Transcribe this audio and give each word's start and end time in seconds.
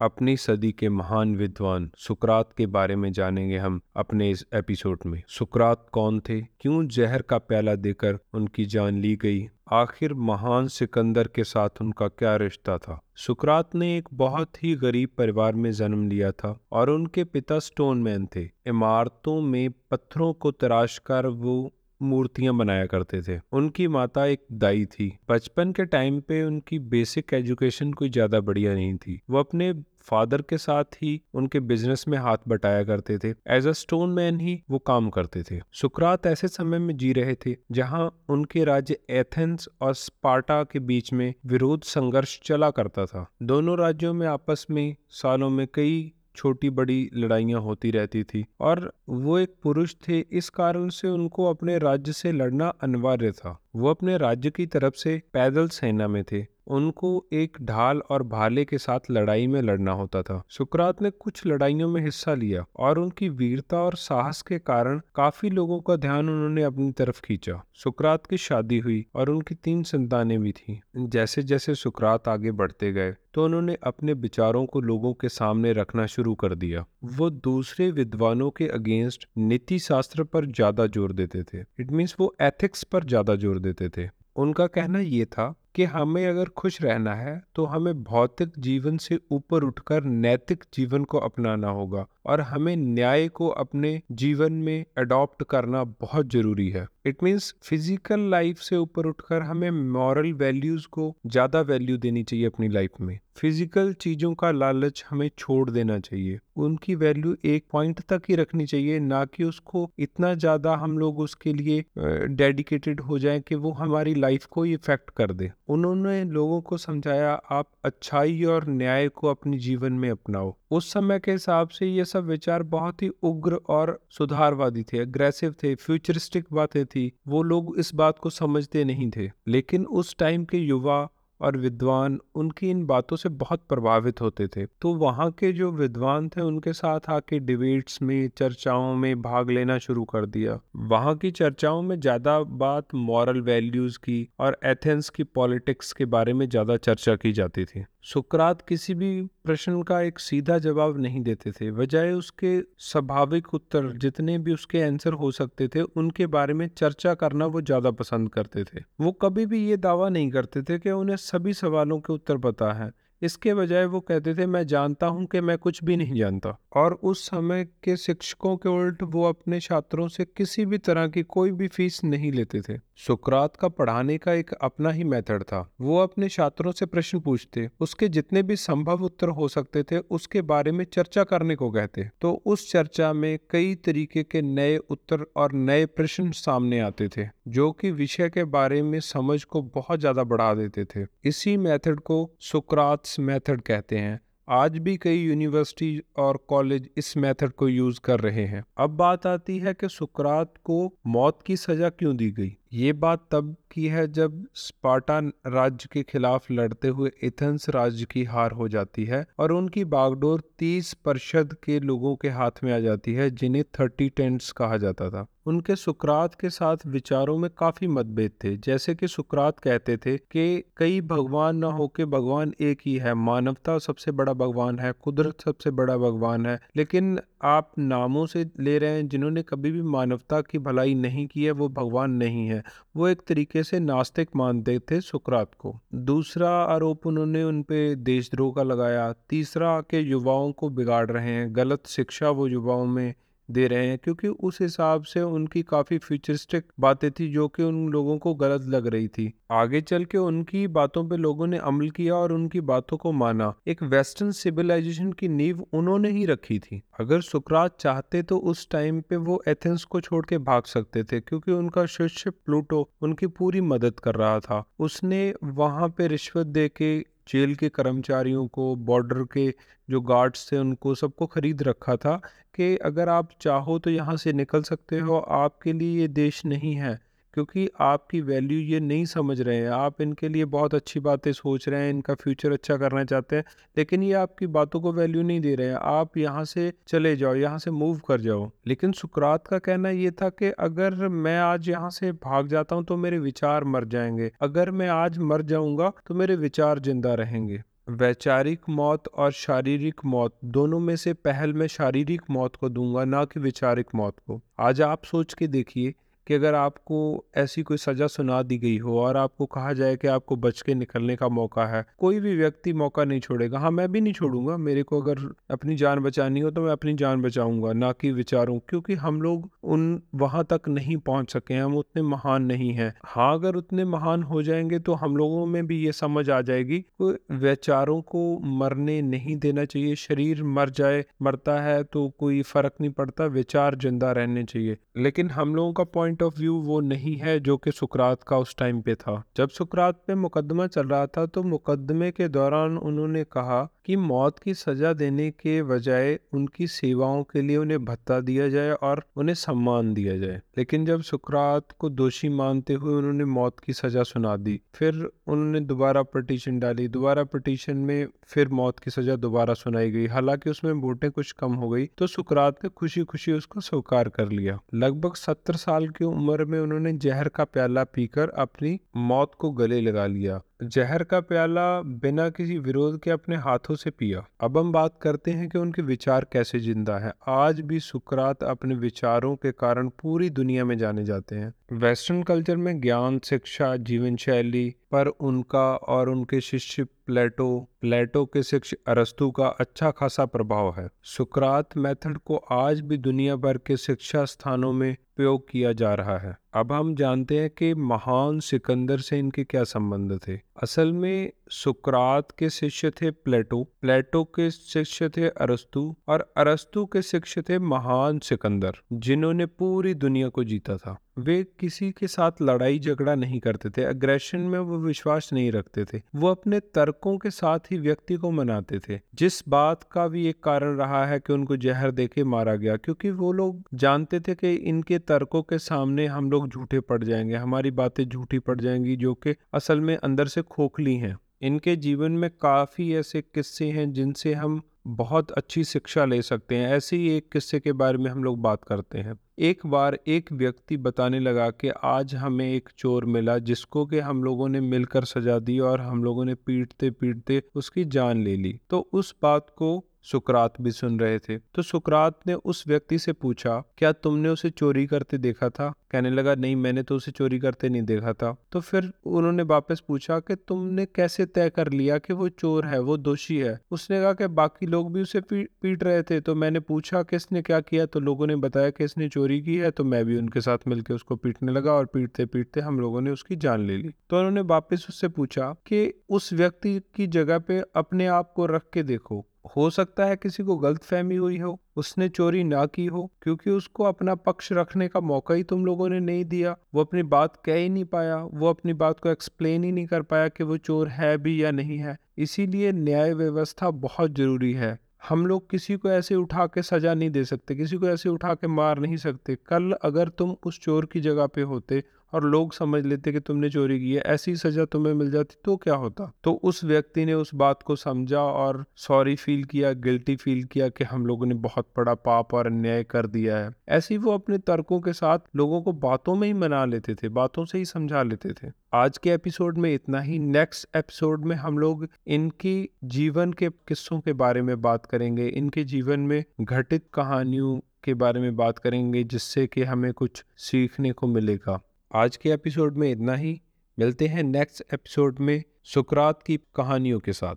अपनी 0.00 0.36
सदी 0.36 0.72
के 0.72 0.88
महान 0.88 1.36
विद्वान 1.36 1.90
सुकरात 1.98 2.50
के 2.58 2.66
बारे 2.66 2.96
में 2.96 3.12
जानेंगे 3.12 3.58
हम 3.58 3.80
अपने 3.96 4.30
इस 4.30 4.44
एपिसोड 4.54 4.98
में। 5.06 5.22
सुकरात 5.28 5.86
कौन 5.92 6.20
थे? 6.20 6.40
क्यों 6.40 6.88
जहर 6.88 7.22
का 7.22 7.38
प्याला 7.38 7.74
देकर 7.74 8.18
उनकी 8.34 8.64
जान 8.64 8.94
ली 8.94 9.16
गई? 9.16 9.48
आखिर 9.72 10.14
महान 10.14 10.66
सिकंदर 10.66 11.28
के 11.28 11.44
साथ 11.44 11.68
उनका 11.80 12.08
क्या 12.08 12.36
रिश्ता 12.36 12.78
था? 12.78 13.00
सुकरात 13.16 13.74
ने 13.74 13.98
एक 13.98 14.08
बहुत 14.14 14.64
ही 14.64 14.74
गरीब 14.74 15.08
परिवार 15.18 15.54
में 15.54 15.72
जन्म 15.72 16.08
लिया 16.08 16.32
था 16.32 16.60
और 16.72 16.90
उनके 16.90 17.24
पिता 17.24 17.58
स्टोनमैन 17.58 18.28
थे। 18.36 18.44
इमारतों 18.66 19.40
में 19.40 19.70
पत्थरों 19.70 20.32
को 20.32 20.50
तराश 20.50 20.98
कर 20.98 21.26
वो 21.26 21.72
मूर्तियाँ 22.00 22.54
बनाया 22.54 22.86
करते 22.86 23.22
थे। 23.22 23.38
उनकी 23.52 23.88
माता 23.88 24.26
एक 24.26 24.44
दाई 24.52 24.84
थी। 24.84 25.12
बचपन 25.30 25.72
के 25.72 25.84
टाइम 25.86 26.20
पे 26.20 26.42
उनकी 26.44 26.78
बेसिक 26.88 27.34
एजुकेशन 27.34 27.92
कोई 27.92 28.10
ज़्यादा 28.10 28.40
बढ़िया 28.40 28.74
नहीं 28.74 28.96
थी। 28.96 29.20
वो 29.30 29.38
अपने 29.38 29.72
फादर 30.06 30.42
के 30.42 30.56
साथ 30.58 30.84
ही 30.94 31.20
उनके 31.34 31.60
बिज़नेस 31.60 32.04
में 32.08 32.16
हाथ 32.18 32.38
बटाया 32.48 32.82
करते 32.84 33.16
थे। 33.18 33.32
एज 33.48 33.66
अ 33.66 33.72
स्टोन 33.72 34.10
मैन 34.10 34.38
ही 34.40 34.58
वो 34.70 34.78
काम 34.78 35.08
करते 35.10 35.42
थे। 35.42 35.60
सुकरात 35.72 36.26
ऐसे 36.26 36.48
समय 36.48 36.78
में 36.78 36.96
जी 36.96 37.12
रहे 37.12 37.34
थे, 37.36 37.56
जहाँ 37.72 38.24
उनके 38.28 38.64
राज्य 38.64 38.98
एथेंस 39.10 39.68
और 39.80 39.94
स्पार्टा 39.94 40.62
के 40.64 40.78
बीच 40.80 41.12
में 41.12 41.32
विरोध 41.46 41.82
संघर्ष 41.84 42.38
चला 42.44 42.70
करता 42.70 43.06
था। 43.06 43.26
दोनों 43.42 43.78
राज्यों 43.78 44.12
में 44.14 44.26
आपस 44.26 44.66
में 44.70 44.96
सालों 45.12 45.50
में 45.50 45.66
कई 45.74 46.12
छोटी 46.36 46.70
बड़ी 46.70 47.10
लड़ाइयाँ 47.14 47.60
होती 47.60 47.90
रहती 47.90 48.22
थी 48.24 48.44
और 48.60 48.92
वो 49.08 49.38
एक 49.38 49.54
पुरुष 49.62 49.94
थे। 50.08 50.18
इस 50.32 50.48
कारण 50.50 50.88
से 50.88 51.08
उनको 51.08 51.44
अपने 51.44 51.78
राज्य 51.78 52.12
से 52.12 52.32
लड़ना 52.32 52.68
अनिवार्य 52.68 53.32
था। 53.32 53.58
वो 53.76 53.90
अपने 53.90 54.16
राज्य 54.18 54.50
की 54.50 54.66
तरफ़ 54.66 54.94
से 54.94 55.22
पैदल 55.32 55.68
सेना 55.68 56.08
में 56.08 56.22
थे। 56.24 56.55
उनको 56.66 57.10
एक 57.34 57.56
ढाल 57.62 58.00
और 58.10 58.22
भाले 58.24 58.64
के 58.64 58.78
साथ 58.78 59.10
लड़ाई 59.10 59.46
में 59.46 59.60
लड़ना 59.62 59.92
होता 59.92 60.22
था। 60.22 60.42
सुकरात 60.50 61.02
ने 61.02 61.10
कुछ 61.10 61.46
लड़ाइयों 61.46 61.88
में 61.88 62.00
हिस्सा 62.04 62.34
लिया 62.34 62.64
और 62.76 62.98
उनकी 62.98 63.28
वीरता 63.30 63.78
और 63.78 63.94
साहस 63.96 64.42
के 64.42 64.58
कारण 64.60 65.00
काफ़ी 65.14 65.50
लोगों 65.50 65.80
का 65.80 65.96
ध्यान 65.96 66.28
उन्होंने 66.28 66.62
अपनी 66.62 66.90
तरफ़ 66.92 67.20
खींचा। 67.24 67.60
सुकरात 67.74 68.26
की 68.26 68.36
शादी 68.38 68.78
हुई 68.78 69.04
और 69.14 69.30
उनकी 69.30 69.54
तीन 69.54 69.82
संतानें 69.82 70.40
भी 70.40 70.52
थी। 70.52 70.80
जैसे 70.98 71.42
जैसे 71.42 71.74
सुकरात 71.74 72.28
आगे 72.28 72.52
बढ़ते 72.52 72.92
गए 72.92 73.14
तो 73.34 73.44
उन्होंने 73.44 73.76
अपने 73.82 74.12
विचारों 74.14 74.64
को 74.66 74.80
लोगों 74.80 75.12
के 75.14 75.28
सामने 75.28 75.72
रखना 75.72 76.04
शुरू 76.08 76.34
कर 76.34 76.54
दिया। 76.54 76.84
वो 77.06 77.28
दूसरे 77.30 77.90
विद्वानों 77.92 78.50
के 78.50 78.68
अगेंस्ट 78.68 79.26
नीति 79.38 79.78
शास्त्र 79.78 80.24
पर 80.24 80.46
ज़्यादा 80.46 80.86
ज़ोर 80.86 81.12
देते 81.12 81.42
थे। 81.44 81.58
इट 81.80 81.90
मीन्स 81.90 82.16
वो 82.20 82.34
एथिक्स 82.42 82.84
पर 82.84 83.04
ज़्यादा 83.04 83.34
ज़ोर 83.36 83.58
देते 83.58 83.88
थे। 83.88 84.08
उनका 84.36 84.66
कहना 84.68 84.98
ये 85.00 85.24
था 85.24 85.54
कि 85.76 85.84
हमें 85.84 86.26
अगर 86.26 86.48
खुश 86.56 86.80
रहना 86.82 87.14
है 87.14 87.40
तो 87.54 87.64
हमें 87.66 88.02
भौतिक 88.02 88.52
जीवन 88.58 88.96
से 88.98 89.18
ऊपर 89.32 89.64
उठकर 89.64 90.04
नैतिक 90.04 90.64
जीवन 90.74 91.04
को 91.04 91.18
अपनाना 91.18 91.68
होगा 91.70 92.06
और 92.26 92.40
हमें 92.42 92.74
न्याय 92.76 93.28
को 93.28 93.48
अपने 93.56 94.00
जीवन 94.14 94.52
में 94.62 94.84
अडॉप्ट 94.98 95.44
करना 95.50 95.82
बहुत 96.00 96.30
ज़रूरी 96.32 96.68
है। 96.70 96.86
इट 97.06 97.22
मीन्स 97.22 97.54
फ़िज़िकल 97.62 98.20
लाइफ 98.30 98.58
से 98.58 98.76
ऊपर 98.76 99.06
उठकर 99.06 99.42
हमें 99.42 99.70
मॉरल 99.70 100.32
वैल्यूज़ 100.34 100.86
को 100.92 101.14
ज़्यादा 101.26 101.60
वैल्यू 101.62 101.96
देनी 101.98 102.22
चाहिए 102.22 102.46
अपनी 102.46 102.68
लाइफ 102.68 103.00
में। 103.00 103.18
फ़िज़िकल 103.40 103.92
चीज़ों 103.92 104.32
का 104.34 104.50
लालच 104.50 105.04
हमें 105.10 105.28
छोड़ 105.38 105.70
देना 105.70 105.98
चाहिए। 105.98 106.38
उनकी 106.56 106.94
वैल्यू 106.94 107.36
एक 107.44 107.64
पॉइंट 107.72 108.00
तक 108.08 108.22
ही 108.28 108.34
रखनी 108.36 108.66
चाहिए, 108.66 108.98
ना 108.98 109.24
कि 109.24 109.44
उसको 109.44 109.90
इतना 109.98 110.34
ज़्यादा 110.34 110.74
हम 110.74 110.98
लोग 110.98 111.18
उसके 111.18 111.52
लिए 111.52 111.84
डेडिकेटेड 111.98 113.00
हो 113.00 113.18
जाएँ 113.18 113.40
कि 113.40 113.54
वो 113.54 113.72
हमारी 113.74 114.14
लाइफ 114.14 114.44
को 114.46 114.64
इफ़ेक्ट 114.66 115.10
कर 115.16 115.32
दे। 115.32 115.50
उन्होंने 115.68 116.24
लोगों 116.24 116.60
को 116.60 116.76
समझाया, 116.76 117.32
आप 117.50 117.70
अच्छाई 117.84 118.44
और 118.44 118.66
न्याय 118.68 119.08
को 119.08 119.28
अपने 119.28 119.58
जीवन 119.58 119.92
में 119.92 120.10
अपनाओ। 120.10 120.54
उस 120.70 120.92
समय 120.92 121.18
के 121.18 121.32
हिसाब 121.32 121.68
से 121.68 121.86
ये 121.86 122.04
सब 122.04 122.24
विचार 122.24 122.62
बहुत 122.62 123.02
ही 123.02 123.08
उग्र 123.22 123.54
और 123.54 124.00
सुधारवादी 124.10 124.82
थे 124.82 124.98
अग्रेसिव 124.98 125.52
थे 125.52 125.74
फ्यूचरिस्टिक 125.74 126.44
बातें 126.52 126.86
थी। 126.86 127.12
वो 127.28 127.42
लोग 127.42 127.74
इस 127.78 127.94
बात 127.94 128.18
को 128.18 128.30
समझते 128.30 128.84
नहीं 128.84 129.10
थे। 129.16 129.30
लेकिन 129.48 129.86
उस 129.86 130.16
टाइम 130.16 130.44
के 130.44 130.58
युवा 130.58 131.08
और 131.40 131.56
विद्वान 131.56 132.18
उनकी 132.34 132.70
इन 132.70 132.84
बातों 132.86 133.16
से 133.16 133.28
बहुत 133.28 133.62
प्रभावित 133.68 134.20
होते 134.20 134.46
थे। 134.46 134.66
तो 134.66 134.94
वहाँ 134.94 135.30
के 135.30 135.52
जो 135.52 135.70
विद्वान 135.72 136.28
थे, 136.28 136.40
उनके 136.40 136.72
साथ 136.72 137.10
आके 137.10 137.38
डिबेट्स 137.38 138.02
में, 138.02 138.28
चर्चाओं 138.28 138.94
में 138.94 139.22
भाग 139.22 139.50
लेना 139.50 139.78
शुरू 139.78 140.04
कर 140.04 140.26
दिया। 140.26 140.58
वहाँ 140.76 141.16
की 141.16 141.30
चर्चाओं 141.30 141.82
में 141.82 142.00
ज़्यादा 142.00 142.38
बात 142.40 142.94
मॉरल 142.94 143.40
वैल्यूज़ 143.40 143.98
की 143.98 144.28
और 144.40 144.58
एथेंस 144.64 145.08
की 145.08 145.22
पॉलिटिक्स 145.24 145.92
के 145.92 146.04
बारे 146.04 146.32
में 146.32 146.48
ज़्यादा 146.48 146.76
चर्चा 146.76 147.16
की 147.16 147.32
जाती 147.32 147.64
थी। 147.64 147.84
सुकरात 148.02 148.60
किसी 148.62 148.94
भी 148.94 149.10
प्रश्न 149.44 149.82
का 149.82 150.00
एक 150.00 150.18
सीधा 150.18 150.58
जवाब 150.58 150.98
नहीं 150.98 151.20
देते 151.20 151.52
थे। 151.52 151.70
बजाय 151.70 152.12
उसके 152.12 152.60
स्वाभाविक 152.78 153.54
उत्तर, 153.54 153.90
जितने 153.92 154.38
भी 154.38 154.52
उसके 154.52 154.82
आंसर 154.82 155.12
हो 155.12 155.30
सकते 155.30 155.68
थे, 155.68 155.80
उनके 155.80 156.26
बारे 156.26 156.54
में 156.54 156.68
चर्चा 156.68 157.14
करना 157.14 157.46
वो 157.46 157.60
ज़्यादा 157.60 157.90
पसंद 157.90 158.28
करते 158.28 158.64
थे। 158.64 158.80
वो 159.00 159.12
कभी 159.12 159.46
भी 159.46 159.64
ये 159.68 159.76
दावा 159.76 160.08
नहीं 160.08 160.30
करते 160.30 160.62
थे 160.62 160.78
कि 160.78 160.90
उन्हें 160.90 161.16
सभी 161.26 161.52
सवालों 161.54 161.98
के 162.00 162.12
उत्तर 162.12 162.38
पता 162.38 162.72
है। 162.72 162.92
इसके 163.22 163.54
बजाय 163.54 163.84
वो 163.86 164.00
कहते 164.00 164.34
थे, 164.34 164.46
मैं 164.46 164.66
जानता 164.66 165.06
हूँ 165.06 165.26
कि 165.26 165.40
मैं 165.40 165.58
कुछ 165.58 165.82
भी 165.84 165.96
नहीं 165.96 166.18
जानता। 166.18 166.56
और 166.76 166.92
उस 167.02 167.26
समय 167.26 167.64
के 167.84 167.96
शिक्षकों 167.96 168.56
के 168.56 168.68
उल्ट 168.68 169.02
वो 169.02 169.22
अपने 169.24 169.60
छात्रों 169.60 170.08
से 170.08 170.24
किसी 170.26 170.64
भी 170.66 170.78
तरह 170.78 171.06
की 171.08 171.22
कोई 171.22 171.50
भी 171.50 171.68
फ़ीस 171.68 172.02
नहीं 172.04 172.32
लेते 172.32 172.60
थे। 172.60 172.78
सुकरात 172.96 173.56
का 173.56 173.68
पढ़ाने 173.68 174.16
का 174.18 174.32
एक 174.32 174.52
अपना 174.52 174.90
ही 174.90 175.04
मेथड 175.04 175.42
था। 175.42 175.60
वो 175.80 175.98
अपने 175.98 176.28
छात्रों 176.28 176.72
से 176.72 176.86
प्रश्न 176.86 177.20
पूछते, 177.20 177.68
उसके 177.80 178.08
जितने 178.08 178.42
भी 178.42 178.56
संभव 178.56 179.02
उत्तर 179.04 179.28
हो 179.28 179.48
सकते 179.48 179.82
थे, 179.82 179.98
उसके 179.98 180.42
बारे 180.42 180.72
में 180.72 180.84
चर्चा 180.84 181.24
करने 181.24 181.56
को 181.56 181.70
कहते। 181.70 182.08
तो 182.20 182.32
उस 182.46 182.70
चर्चा 182.72 183.12
में 183.12 183.38
कई 183.50 183.74
तरीके 183.76 184.22
के 184.22 184.42
नए 184.42 184.76
उत्तर 184.76 185.24
और 185.36 185.52
नए 185.52 185.86
प्रश्न 185.86 186.30
सामने 186.30 186.80
आते 186.80 187.08
थे, 187.08 187.26
जो 187.48 187.70
कि 187.72 187.90
विषय 187.92 188.28
के 188.28 188.44
बारे 188.46 188.82
में 188.82 188.98
समझ 189.00 189.42
को 189.44 189.62
बहुत 189.74 190.00
ज़्यादा 190.00 190.24
बढ़ा 190.24 190.52
देते 190.54 190.84
थे। 190.86 191.06
इसी 191.24 191.56
मेथड 191.56 192.00
को 192.00 192.18
सुकरात 192.42 193.05
मेथड 193.20 193.60
कहते 193.60 193.98
हैं। 193.98 194.20
आज 194.48 194.78
भी 194.78 194.96
कई 194.96 195.16
यूनिवर्सिटी 195.16 196.02
और 196.16 196.44
कॉलेज 196.48 196.90
इस 196.96 197.16
मेथड 197.16 197.50
को 197.50 197.68
यूज़ 197.68 198.00
कर 198.00 198.20
रहे 198.20 198.44
हैं। 198.44 198.64
अब 198.78 198.90
बात 198.90 199.26
आती 199.26 199.58
है 199.58 199.74
कि 199.74 199.88
सुकरात 199.88 200.54
को 200.64 200.98
मौत 201.06 201.42
की 201.46 201.56
सजा 201.56 201.88
क्यों 201.88 202.16
दी 202.16 202.30
गई? 202.30 202.56
ये 202.76 202.92
बात 202.92 203.28
तब 203.30 203.56
की 203.72 203.86
है 203.86 204.12
जब 204.12 204.46
स्पार्टन 204.54 205.32
राज्य 205.46 205.88
के 205.92 206.02
खिलाफ 206.02 206.50
लड़ते 206.50 206.88
हुए 206.88 207.10
एथेंस 207.24 207.68
राज्य 207.68 208.04
की 208.04 208.24
हार 208.24 208.52
हो 208.52 208.68
जाती 208.68 209.04
है 209.04 209.26
और 209.38 209.52
उनकी 209.52 209.84
बागडोर 209.84 210.42
30 210.58 210.94
प्रतिशत 210.94 211.56
के 211.64 211.80
लोगों 211.80 212.16
के 212.16 212.28
हाथ 212.28 212.50
में 212.64 212.72
आ 212.72 212.78
जाती 212.78 213.14
है, 213.14 213.30
जिन्हें 213.30 213.64
थर्टी 213.64 214.08
टेंट्स 214.08 214.52
कहा 214.52 214.76
जाता 214.76 215.10
था। 215.10 215.26
उनके 215.46 215.76
सुकरात 215.76 216.34
के 216.34 216.50
साथ 216.50 216.76
विचारों 216.86 217.38
में 217.38 217.50
काफ़ी 217.58 217.86
मतभेद 217.86 218.30
थे। 218.44 218.56
जैसे 218.56 218.94
कि 218.94 219.08
सुकरात 219.08 219.58
कहते 219.58 219.96
थे 219.96 220.16
कि 220.16 220.64
कई 220.76 221.00
भगवान 221.00 221.56
न 221.56 221.64
होके 221.64 222.04
भगवान 222.04 222.54
एक 222.60 222.78
ही 222.86 222.96
है। 222.96 223.14
मानवता 223.14 223.78
सबसे 223.78 224.10
बड़ा 224.10 224.32
भगवान 224.32 224.78
है, 224.78 224.92
कुदरत 224.92 225.40
सबसे 225.44 225.70
बड़ा 225.70 225.96
भगवान 225.96 226.46
है, 226.46 226.60
लेकिन 226.76 227.18
आप 227.42 227.72
नामों 227.78 228.26
से 228.26 228.50
ले 228.60 228.78
रहे 228.78 228.90
हैं 228.90 229.08
जिन्होंने 229.08 229.42
कभी 229.42 229.70
भी 229.70 229.82
मानवता 229.82 230.40
की 230.40 230.58
भलाई 230.58 230.94
नहीं 230.94 231.26
की 231.26 231.44
है, 231.44 231.50
वो 231.50 231.68
भगवान 231.68 232.10
नहीं 232.10 232.46
है। 232.46 232.62
वो 232.96 233.08
एक 233.08 233.22
तरीके 233.26 233.62
से 233.62 233.80
नास्तिक 233.80 234.30
मानते 234.36 234.78
थे 234.78 235.00
सुकरात 235.00 235.50
को। 235.58 235.80
दूसरा 235.94 236.50
आरोप 236.50 237.06
उन्होंने 237.06 237.44
उन 237.44 237.62
पर 237.62 237.94
देशद्रोह 237.94 238.52
का 238.52 238.62
लगाया। 238.62 239.12
तीसरा 239.12 239.80
के 239.80 240.00
युवाओं 240.00 240.52
को 240.52 240.68
बिगाड़ 240.68 241.10
रहे 241.10 241.30
हैं। 241.30 241.56
गलत 241.56 241.86
शिक्षा 241.86 242.30
वो 242.30 242.46
युवाओं 242.46 242.86
में 242.86 243.14
दे 243.48 243.66
रहे 243.66 243.86
हैं, 243.86 243.98
क्योंकि 243.98 244.28
उस 244.28 244.60
हिसाब 244.60 245.02
से 245.04 245.20
उनकी 245.22 245.62
काफ़ी 245.62 245.98
फ्यूचरिस्टिक 245.98 246.64
बातें 246.80 247.10
थी 247.10 247.28
जो 247.32 247.46
कि 247.48 247.62
उन 247.62 247.88
लोगों 247.88 248.16
को 248.18 248.34
गलत 248.34 248.66
लग 248.66 248.86
रही 248.86 249.08
थी। 249.08 249.32
आगे 249.52 249.80
चल 249.80 250.04
के 250.04 250.18
उनकी 250.18 250.66
बातों 250.68 251.04
पे 251.08 251.16
लोगों 251.16 251.46
ने 251.46 251.58
अमल 251.58 251.90
किया 251.90 252.14
और 252.14 252.32
उनकी 252.32 252.60
बातों 252.62 252.96
को 252.96 253.12
माना। 253.12 253.52
एक 253.66 253.82
वेस्टर्न 253.84 254.30
सिविलाइजेशन 254.32 255.12
की 255.12 255.28
नींव 255.28 255.64
उन्होंने 255.72 256.10
ही 256.10 256.24
रखी 256.26 256.58
थी। 256.58 256.82
अगर 257.00 257.20
सुकरात 257.20 257.76
चाहते 257.80 258.22
तो 258.22 258.38
उस 258.38 258.68
टाइम 258.70 259.00
पे 259.00 259.16
वो 259.18 259.42
एथेंस 259.48 259.84
को 259.84 260.00
छोड़ 260.00 260.24
के 260.26 260.38
भाग 260.40 260.62
सकते 260.66 261.04
थे, 261.04 261.20
क्योंकि 261.20 261.52
उनका 261.52 261.86
शिष्य 261.88 262.30
प्लूटो 262.30 262.88
उनकी 263.02 263.26
पूरी 263.28 263.60
मदद 263.62 264.00
कर 264.00 264.14
रहा 264.14 264.38
था। 264.40 264.64
उसने 264.78 265.34
वहाँ 265.44 265.88
पे 265.88 266.06
रिश्वत 266.08 266.46
दे 266.48 266.68
के 266.68 266.98
जेल 267.28 267.54
के 267.54 267.68
कर्मचारियों 267.68 268.46
को, 268.48 268.74
बॉर्डर 268.76 269.24
के 269.24 269.54
जो 269.90 270.00
गार्ड्स 270.00 270.50
थे 270.52 270.58
उनको 270.58 270.94
सबको 270.94 271.26
खरीद 271.26 271.62
रखा 271.62 271.96
था 271.96 272.16
कि 272.54 272.76
अगर 272.76 273.08
आप 273.08 273.28
चाहो 273.40 273.78
तो 273.78 273.90
यहाँ 273.90 274.16
से 274.16 274.32
निकल 274.32 274.62
सकते 274.62 274.98
हो, 274.98 275.16
आपके 275.18 275.72
लिए 275.72 276.00
ये 276.00 276.08
देश 276.08 276.44
नहीं 276.46 276.74
है। 276.74 276.98
क्योंकि 277.36 277.68
आपकी 277.80 278.20
वैल्यू 278.20 278.58
ये 278.58 278.78
नहीं 278.80 279.04
समझ 279.04 279.40
रहे 279.40 279.56
हैं। 279.56 279.70
आप 279.70 280.00
इनके 280.00 280.28
लिए 280.28 280.44
बहुत 280.44 280.74
अच्छी 280.74 281.00
बातें 281.00 281.32
सोच 281.32 281.68
रहे 281.68 281.80
हैं, 281.80 281.90
इनका 281.90 282.14
फ्यूचर 282.14 282.52
अच्छा 282.52 282.76
करना 282.76 283.02
चाहते 283.04 283.36
हैं, 283.36 283.44
लेकिन 283.76 284.02
ये 284.02 284.12
आपकी 284.12 284.46
बातों 284.46 284.80
को 284.80 284.92
वैल्यू 284.92 285.22
नहीं 285.22 285.40
दे 285.40 285.54
रहे 285.54 285.66
हैं। 285.66 285.78
आप 285.82 286.16
यहाँ 286.18 286.44
से 286.44 286.72
चले 286.88 287.14
जाओ, 287.16 287.34
यहाँ 287.34 287.58
से 287.58 287.70
मूव 287.70 287.98
कर 287.98 288.20
जाओ। 288.20 288.50
लेकिन 288.66 288.92
सुकरात 288.92 289.46
का 289.46 289.58
कहना 289.58 289.90
ये 289.90 290.10
था 290.12 290.28
कि 290.28 290.50
अगर 290.60 291.08
मैं 291.08 291.38
आज 291.38 291.68
यहाँ 291.68 291.90
से 291.90 292.12
भाग 292.12 292.48
जाता 292.48 292.76
हूँ 292.76 292.84
तो 292.84 292.96
मेरे 292.96 293.18
विचार 293.18 293.64
मर 293.66 293.84
जाएँगे। 293.86 294.30
अगर 294.40 294.70
मैं 294.70 294.88
आज 294.88 295.18
मर 295.18 295.42
जाऊँगा 295.42 295.92
तो 296.06 296.14
मेरे 296.14 296.36
विचार 296.36 296.78
ज़िंदा 296.78 297.14
रहेंगे। 297.14 297.62
वैचारिक 297.90 298.68
मौत 298.68 299.08
और 299.08 299.30
शारीरिक 299.32 300.00
मौत, 300.04 300.36
दोनों 300.44 300.80
में 300.80 300.96
से 300.96 301.12
पहल 301.14 301.52
मैं 301.52 301.66
शारीरिक 301.66 302.22
मौत 302.30 302.56
को 302.56 302.68
दूँगा, 302.68 303.04
ना 303.04 303.24
कि 303.24 303.40
वैचारिक 303.40 303.94
मौत 303.94 304.18
को। 304.20 304.40
आज 304.60 304.82
आप 304.82 305.04
सोच 305.04 305.34
के 305.34 305.46
देखिए 305.48 305.94
कि 306.26 306.34
अगर 306.34 306.54
आपको 306.54 306.98
ऐसी 307.36 307.62
कोई 307.62 307.76
सज़ा 307.76 308.06
सुना 308.08 308.40
दी 308.42 308.58
गई 308.58 308.76
हो 308.78 308.98
और 309.00 309.16
आपको 309.16 309.46
कहा 309.48 309.72
जाए 309.72 309.96
कि 309.96 310.08
आपको 310.08 310.36
बच 310.38 310.60
के 310.62 310.74
निकलने 310.74 311.16
का 311.16 311.28
मौका 311.30 311.66
है, 311.66 311.84
कोई 311.98 312.20
भी 312.20 312.36
व्यक्ति 312.36 312.72
मौका 312.74 313.04
नहीं 313.04 313.20
छोड़ेगा। 313.20 313.58
हाँ 313.58 313.70
मैं 313.70 313.90
भी 313.92 314.00
नहीं 314.00 314.12
छोड़ूँगा। 314.12 314.56
मेरे 314.58 314.82
को 314.82 315.00
अगर 315.02 315.18
अपनी 315.50 315.76
जान 315.76 316.00
बचानी 316.00 316.40
हो 316.40 316.50
तो 316.50 316.62
मैं 316.62 316.72
अपनी 316.72 316.94
जान 316.94 317.22
बचाऊँगा, 317.22 317.72
ना 317.72 317.92
कि 317.92 318.10
विचारों, 318.12 318.58
क्योंकि 318.60 318.94
हम 318.96 319.20
लोग 319.22 319.50
उन, 319.64 320.00
वहाँ 320.14 320.44
तक 320.44 320.68
नहीं 320.68 320.96
पहुँच 320.98 321.32
सके 321.32 321.54
हम 321.54 321.76
उतने 321.76 322.02
महान 322.04 322.42
नहीं 322.44 322.72
हैं। 322.72 322.92
हाँ 323.06 323.32
अगर 323.34 323.56
उतने 323.56 323.84
महान 323.86 324.22
हो 324.22 324.42
जाएँगे 324.42 324.78
तो 324.78 324.94
हम 324.94 325.16
लोगों 325.16 325.44
में 325.46 325.66
भी 325.66 325.78
ये 325.78 325.92
समझ 325.94 326.28
आ 326.30 326.40
जाएगी 326.42 326.84
विचारों 327.00 328.00
को 328.04 328.20
मरने 328.58 329.00
नहीं 329.02 329.36
देना 329.38 329.64
चाहिए। 329.64 329.94
शरीर 329.96 330.42
मर 330.44 330.70
जाए, 330.70 331.04
मरता 331.22 331.60
है 331.62 331.82
तो 331.84 332.08
कोई 332.18 332.42
फ़र्क 332.44 332.74
नहीं 332.80 332.90
पड़ता। 332.92 333.24
विचार 333.26 333.76
ज़िंदा 333.76 334.12
रहने 334.12 334.44
चाहिए। 334.44 334.76
लेकिन 334.98 335.30
हम 335.30 335.54
लोगों 335.56 335.72
का 335.72 335.84
पॉइंट 335.86 336.15
पॉइंट 336.16 336.22
ऑफ़ 336.24 336.40
व्यू 336.40 336.54
वो 336.62 336.80
नहीं 336.80 337.16
है 337.16 337.38
जो 337.40 337.56
कि 337.56 337.70
सुकरात 337.72 338.22
का 338.22 338.38
उस 338.38 338.54
टाइम 338.56 338.80
पे 338.80 338.94
था। 338.94 339.22
जब 339.36 339.48
सुकरात 339.50 340.02
पे 340.06 340.14
मुकदमा 340.14 340.66
चल 340.66 340.86
रहा 340.88 341.06
था 341.06 341.26
तो 341.26 341.42
मुकदमे 341.44 342.10
के 342.10 342.28
दौरान 342.28 342.76
उन्होंने 342.78 343.24
कहा 343.24 343.62
कि 343.86 343.96
मौत 343.96 344.38
की 344.38 344.54
सजा 344.54 344.92
देने 344.92 345.30
के 345.32 345.62
बजाय 345.62 346.18
उनकी 346.34 346.66
सेवाओं 346.66 347.22
के 347.24 347.42
लिए 347.42 347.56
उन्हें 347.56 347.84
भत्ता 347.84 348.18
दिया 348.20 348.48
जाए 348.48 348.70
और 348.82 349.02
उन्हें 349.16 349.34
सम्मान 349.34 349.92
दिया 349.94 350.16
जाए। 350.18 350.40
लेकिन 350.58 350.86
जब 350.86 351.02
सुकरात 351.02 351.72
को 351.78 351.88
दोषी 351.90 352.28
मानते 352.30 352.74
हुए 352.74 352.94
उन्होंने 352.94 353.24
मौत 353.26 353.60
की 353.60 353.72
सजा 353.72 354.02
सुना 354.02 354.36
दी, 354.36 354.60
फिर 354.74 354.94
उन्होंने 354.94 355.60
दोबारा 355.62 356.02
पटिशन 356.06 356.58
डाली। 356.58 356.88
दोबारा 356.88 357.24
पटिशन 357.26 357.76
में 357.78 358.06
फिर 358.24 358.48
मौत 358.50 358.78
की 358.78 358.90
सजा 358.90 359.16
दोबारा 359.18 359.54
सुनाई 359.54 359.90
गई। 359.90 360.06
हालाँकि 360.06 360.50
उसमें 360.50 360.72
वोटें 360.82 361.10
कुछ 361.10 361.32
कम 361.34 361.54
हो 361.54 361.68
गई 361.68 361.86
तो 361.98 362.06
सुकरात 362.08 362.64
ने 362.64 362.70
खुशी 362.70 363.04
खुशी 363.04 363.32
उसको 363.32 363.60
स्वीकार 363.60 364.08
कर 364.08 364.28
लिया। 364.30 364.58
लगभग 364.74 365.14
सत्तर 365.16 365.56
साल 365.56 365.88
की 365.88 366.04
उम्र 366.06 366.44
में 366.44 366.60
उन्होंने 366.60 366.92
जहर 366.92 367.28
का 367.28 367.44
प्याला 367.44 367.84
पीकर 367.84 368.28
अपनी 368.28 368.80
मौत 368.96 369.34
को 369.38 369.50
गले 369.50 369.80
लगा 369.80 370.06
लिया। 370.06 370.40
जहर 370.62 371.02
का 371.02 371.20
प्याला 371.20 371.80
बिना 371.82 372.28
किसी 372.30 372.58
विरोध 372.58 372.98
के 373.00 373.10
अपने 373.10 373.36
हाथों 373.36 373.74
से 373.74 373.90
पिया। 373.90 374.24
अब 374.40 374.58
हम 374.58 374.72
बात 374.72 374.98
करते 375.02 375.30
हैं 375.30 375.48
कि 375.48 375.58
उनके 375.58 375.82
विचार 375.82 376.26
कैसे 376.32 376.58
ज़िंदा 376.58 376.96
है। 376.98 377.12
आज 377.28 377.60
भी 377.60 377.80
सुकरात 377.80 378.42
अपने 378.42 378.74
विचारों 378.74 379.34
के 379.36 379.52
कारण 379.52 379.88
पूरी 379.88 380.30
दुनिया 380.30 380.64
में 380.64 380.76
जाने 380.78 381.04
जाते 381.04 381.36
हैं। 381.36 381.52
वेस्टर्न 381.72 382.22
कल्चर 382.22 382.56
में 382.56 382.80
ज्ञान, 382.80 383.18
शिक्षा 383.24 383.76
जीवन 383.76 384.16
शैली 384.16 384.74
पर 384.92 385.06
उनका 385.06 385.76
और 385.76 386.08
उनके 386.08 386.40
शिष्य 386.40 386.84
प्लेटो 386.84 387.68
प्लेटो 387.80 388.24
के 388.24 388.42
शिष्य 388.42 388.76
अरस्तु 388.88 389.30
का 389.30 389.46
अच्छा 389.60 389.90
खासा 389.90 390.26
प्रभाव 390.26 390.74
है। 390.78 390.88
सुकरात 391.02 391.76
मेथड 391.76 392.18
को 392.18 392.36
आज 392.36 392.80
भी 392.80 392.96
दुनिया 392.98 393.36
भर 393.36 393.58
के 393.58 393.76
शिक्षा 393.76 394.24
स्थानों 394.24 394.72
में 394.72 394.96
प्रयोग 395.16 395.48
किया 395.50 395.72
जा 395.72 395.94
रहा 395.94 396.18
है। 396.18 396.36
अब 396.54 396.72
हम 396.72 396.94
जानते 396.94 397.40
हैं 397.40 397.50
कि 397.50 397.74
महान 397.74 398.40
सिकंदर 398.40 398.98
से 398.98 399.18
इनके 399.18 399.44
क्या 399.44 399.64
संबंध 399.64 400.18
थे। 400.28 400.45
असल 400.62 400.92
में 400.92 401.32
सुकरात 401.50 402.30
के 402.38 402.50
शिष्य 402.50 402.90
थे 402.90 403.10
प्लेटो। 403.10 403.62
प्लेटो 403.80 404.24
के 404.24 404.50
शिष्य 404.50 405.08
थे 405.08 405.28
अरस्तु 405.28 405.96
और 406.08 406.32
अरस्तु 406.36 406.86
के 406.86 407.02
शिष्य 407.02 407.42
थे 407.42 407.58
महान 407.58 408.18
सिकंदर, 408.18 408.72
जिन्होंने 408.92 409.46
पूरी 409.46 409.94
दुनिया 409.94 410.28
को 410.28 410.44
जीता 410.44 410.76
था। 410.76 410.98
वे 411.18 411.46
किसी 411.60 411.90
के 411.90 412.06
साथ 412.06 412.32
लड़ाई 412.42 412.78
झगड़ा 412.78 413.14
नहीं 413.14 413.40
करते 413.40 413.70
थे 413.70 413.84
अग्रेशन 413.84 414.38
में 414.38 414.58
वो 414.58 414.78
विश्वास 414.78 415.30
नहीं 415.32 415.52
रखते 415.52 415.84
थे। 415.84 416.02
वो 416.14 416.28
अपने 416.28 416.60
तर्कों 416.60 417.18
के 417.18 417.30
साथ 417.30 417.58
ही 417.70 417.78
व्यक्ति 417.78 418.14
को 418.14 418.30
मनाते 418.30 418.78
थे। 418.78 419.00
जिस 419.14 419.48
बात 419.48 419.82
का 419.92 420.08
भी 420.08 420.26
एक 420.26 420.42
कारण 420.42 420.76
रहा 420.76 421.06
है 421.06 421.18
कि 421.18 421.32
उनको 421.32 421.56
जहर 421.56 421.90
देके 421.90 422.24
मारा 422.24 422.54
गया, 422.54 422.76
क्योंकि 422.76 423.10
वो 423.10 423.32
लोग 423.32 423.62
जानते 423.74 424.20
थे 424.20 424.34
कि 424.34 424.54
इनके 424.54 424.98
तर्कों 424.98 425.42
के 425.42 425.58
सामने 425.58 426.06
हम 426.06 426.30
लोग 426.30 426.48
झूठे 426.48 426.80
पड़ 426.80 427.02
जाएँगे, 427.04 427.34
हमारी 427.34 427.70
बातें 427.70 428.08
झूठी 428.08 428.38
पड़ 428.38 428.60
जाएँगी, 428.60 428.96
जो 428.96 429.14
कि 429.14 429.34
असल 429.54 429.80
में 429.80 429.96
अंदर 429.96 430.26
से 430.26 430.42
खोखली 430.50 430.96
हैं। 430.96 431.18
इनके 431.42 431.76
जीवन 431.76 432.12
में 432.12 432.30
काफ़ी 432.30 432.94
ऐसे 432.94 433.22
किस्से 433.22 433.70
हैं 433.70 433.92
जिनसे 433.92 434.34
हम 434.34 434.62
बहुत 434.86 435.30
अच्छी 435.30 435.64
शिक्षा 435.64 436.04
ले 436.04 436.22
सकते 436.22 436.56
हैं। 436.56 436.68
ऐसे 436.68 436.96
ही 436.96 437.08
एक 437.10 437.28
किस्से 437.32 437.60
के 437.60 437.72
बारे 437.72 437.98
में 437.98 438.10
हम 438.10 438.24
लोग 438.24 438.40
बात 438.40 438.64
करते 438.64 438.98
हैं। 438.98 439.14
एक 439.38 439.66
बार 439.66 439.98
एक 440.06 440.32
व्यक्ति 440.32 440.76
बताने 440.76 441.20
लगा 441.20 441.50
कि 441.50 441.68
आज 441.68 442.14
हमें 442.14 442.52
एक 442.52 442.68
चोर 442.78 443.04
मिला 443.04 443.38
जिसको 443.38 443.86
कि 443.86 443.98
हम 443.98 444.24
लोगों 444.24 444.48
ने 444.48 444.60
मिलकर 444.60 445.04
सजा 445.04 445.38
दी 445.38 445.58
और 445.58 445.80
हम 445.80 446.04
लोगों 446.04 446.24
ने 446.24 446.34
पीटते 446.34 446.90
पीटते 446.90 447.42
उसकी 447.54 447.84
जान 447.84 448.22
ले 448.22 448.36
ली। 448.36 448.60
तो 448.70 448.88
उस 448.92 449.14
बात 449.22 449.50
को 449.50 449.84
सुकरात 450.06 450.60
भी 450.60 450.70
सुन 450.70 450.98
रहे 451.00 451.18
थे। 451.18 451.36
तो 451.38 451.62
सुकरात 451.62 452.18
ने 452.26 452.34
उस 452.34 452.64
व्यक्ति 452.68 452.98
से 452.98 453.12
पूछा 453.14 453.62
क्या 453.78 453.92
तुमने 453.92 454.28
उसे 454.28 454.50
चोरी 454.50 454.86
करते 454.86 455.18
देखा 455.18 455.48
था? 455.48 455.72
कहने 455.90 456.10
लगा 456.10 456.34
नहीं 456.34 456.56
मैंने 456.56 456.82
तो 456.82 456.96
उसे 456.96 457.10
चोरी 457.10 457.38
करते 457.38 457.68
नहीं 457.68 457.82
देखा 457.82 458.12
था। 458.12 458.34
तो 458.52 458.60
फिर 458.60 458.90
उन्होंने 459.06 459.42
वापस 459.44 459.82
पूछा 459.88 460.18
कि 460.20 460.34
तुमने 460.38 460.86
कैसे 460.86 461.26
तय 461.26 461.50
कर 461.50 461.70
लिया 461.72 461.98
कि 461.98 462.12
वो 462.12 462.28
चोर 462.28 462.66
है 462.66 462.80
वो 462.80 462.96
दोषी 462.96 463.36
है? 463.38 463.58
उसने 463.70 464.00
कहा 464.00 464.12
कि 464.12 464.26
बाकी 464.28 464.66
लोग 464.66 464.92
भी 464.92 465.02
उसे 465.02 465.20
पी, 465.20 465.42
पीट 465.62 465.84
रहे 465.84 466.02
थे 466.02 466.20
तो 466.20 466.34
मैंने 466.34 466.60
पूछा 466.60 467.02
कि 467.02 467.16
इसने 467.16 467.42
क्या 467.42 467.60
किया? 467.60 467.86
तो 467.86 468.00
लोगों 468.00 468.26
ने 468.26 468.36
बताया 468.36 468.70
कि 468.70 468.84
इसने 468.84 469.08
चोरी 469.08 469.40
की 469.40 469.56
है 469.56 469.70
तो 469.70 469.84
मैं 469.84 470.04
भी 470.04 470.16
उनके 470.18 470.40
साथ 470.40 470.68
मिलकर 470.68 470.94
उसको 470.94 471.16
पीटने 471.16 471.52
लगा 471.52 471.72
और 471.72 471.86
पीटते 471.86 472.26
पीटते 472.26 472.60
हम 472.60 472.80
लोगों 472.80 473.00
ने 473.00 473.10
उसकी 473.10 473.36
जान 473.36 473.66
ले 473.66 473.76
ली। 473.76 473.94
तो 474.10 474.18
उन्होंने 474.18 474.40
वापस 474.46 474.86
उससे 474.88 475.08
पूछा 475.08 475.52
कि 475.66 475.92
उस 476.08 476.32
व्यक्ति 476.32 476.80
की 476.94 477.06
जगह 477.06 477.38
पे 477.38 477.62
अपने 477.76 478.06
आप 478.06 478.32
को 478.36 478.46
रख 478.46 478.70
के 478.72 478.82
देखो 478.82 479.24
हो 479.56 479.70
सकता 479.70 480.04
है 480.04 480.16
किसी 480.16 480.42
को 480.42 480.56
गलत 480.56 480.84
फहमी 480.84 481.16
हुई 481.16 481.38
हो, 481.38 481.60
उसने 481.76 482.08
चोरी 482.08 482.44
ना 482.44 482.66
की 482.66 482.86
हो, 482.86 483.12
क्योंकि 483.22 483.50
उसको 483.50 483.84
अपना 483.84 484.14
पक्ष 484.14 484.52
रखने 484.52 484.88
का 484.88 485.00
मौका 485.00 485.34
ही 485.34 485.42
तुम 485.42 485.66
लोगों 485.66 485.88
ने 485.88 486.00
नहीं 486.00 486.24
दिया। 486.24 486.56
वो 486.74 486.80
अपनी 486.80 487.02
बात 487.02 487.36
कह 487.44 487.54
ही 487.54 487.68
नहीं 487.68 487.84
पाया, 487.84 488.16
वो 488.16 488.50
अपनी 488.50 488.72
बात 488.72 489.00
को 489.00 489.08
एक्सप्लेन 489.08 489.64
ही 489.64 489.72
नहीं 489.72 489.86
कर 489.86 490.02
पाया 490.02 490.28
कि 490.28 490.44
वो 490.44 490.56
चोर 490.56 490.88
है 490.88 491.18
भी 491.18 491.44
या 491.44 491.50
नहीं 491.50 491.78
है। 491.78 491.98
इसीलिए 492.18 492.72
न्याय 492.72 493.14
व्यवस्था 493.14 493.70
बहुत 493.70 494.10
ज़रूरी 494.10 494.52
है। 494.52 494.78
हम 495.08 495.26
लोग 495.26 495.50
किसी 495.50 495.76
को 495.76 495.88
ऐसे 495.88 496.14
उठा 496.14 496.46
के 496.46 496.62
सजा 496.62 496.94
नहीं 496.94 497.10
दे 497.10 497.24
सकते, 497.24 497.54
किसी 497.54 497.76
को 497.76 497.88
ऐसे 497.88 498.08
उठा 498.08 498.34
के 498.34 498.46
मार 498.46 498.78
नहीं 498.78 498.96
सकते। 498.96 499.36
कल 499.46 499.76
अगर 499.82 500.08
तुम 500.08 500.36
उस 500.46 500.60
चोर 500.60 500.86
की 500.86 501.00
जगह 501.00 501.26
पे 501.26 501.42
होते 501.42 501.84
और 502.12 502.24
लोग 502.24 502.52
समझ 502.52 502.86
लेते 502.86 503.12
कि 503.12 503.20
तुमने 503.20 503.50
चोरी 503.50 503.80
की 503.80 503.94
है, 503.94 504.00
ऐसी 504.00 504.36
सजा 504.36 504.64
तुम्हें 504.64 504.94
मिल 504.94 505.10
जाती 505.10 505.36
तो 505.44 505.56
क्या 505.56 505.74
होता? 505.74 506.12
तो 506.24 506.32
उस 506.32 506.64
व्यक्ति 506.64 507.04
ने 507.04 507.14
उस 507.14 507.34
बात 507.34 507.62
को 507.62 507.76
समझा 507.76 508.20
और 508.20 508.64
सॉरी 508.76 509.16
फील 509.16 509.44
किया 509.44 509.72
गिल्टी 509.72 510.16
फील 510.16 510.44
किया 510.44 510.68
कि 510.68 510.84
हम 510.84 511.06
लोगों 511.06 511.26
ने 511.26 511.34
बहुत 511.34 511.68
बड़ा 511.76 511.94
पाप 511.94 512.34
और 512.34 512.46
अन्याय 512.46 512.84
कर 512.84 513.06
दिया 513.06 513.38
है। 513.38 513.50
ऐसे 513.68 513.94
ही 513.94 513.98
वो 513.98 514.12
अपने 514.12 514.38
तर्कों 514.38 514.80
के 514.80 514.92
साथ 514.92 515.18
लोगों 515.36 515.62
को 515.62 515.72
बातों 515.72 516.14
में 516.14 516.28
ही 516.28 516.34
मना 516.34 516.64
लेते 516.64 516.94
थे, 516.94 517.08
बातों 517.08 517.44
से 517.44 517.58
ही 517.58 517.64
समझा 517.64 518.02
लेते 518.02 518.28
थे। 518.28 518.52
आज 518.72 518.98
के 518.98 519.10
एपिसोड 519.10 519.58
में 519.58 519.74
इतना 519.74 520.00
ही 520.00 520.18
नेक्स्ट 520.18 520.76
एपिसोड 520.76 521.24
में 521.24 521.36
हम 521.36 521.58
लोग 521.58 521.88
इनकी 522.06 522.68
जीवन 522.84 523.32
के 523.32 523.48
किस्सों 523.48 524.00
के 524.00 524.12
बारे 524.12 524.42
में 524.42 524.60
बात 524.62 524.86
करेंगे, 524.86 525.26
इनके 525.26 525.64
जीवन 525.64 526.00
में 526.00 526.24
घटित 526.40 526.84
कहानियों 526.94 527.60
के 527.84 527.94
बारे 527.94 528.20
में 528.20 528.36
बात 528.36 528.58
करेंगे, 528.58 529.04
जिससे 529.04 529.46
कि 529.46 529.62
हमें 529.62 529.92
कुछ 529.92 530.24
सीखने 530.36 530.92
को 530.92 531.06
मिलेगा। 531.06 531.65
आज 531.94 532.16
के 532.16 532.30
एपिसोड 532.30 532.76
में 532.76 532.90
इतना 532.90 533.14
ही। 533.14 533.42
मिलते 533.78 534.06
हैं 534.06 534.22
नेक्स्ट 534.22 534.62
एपिसोड 534.74 535.16
में 535.20 535.42
सुकरात 535.64 536.22
की 536.22 536.36
कहानियों 536.36 537.00
के 537.00 537.12
साथ। 537.12 537.34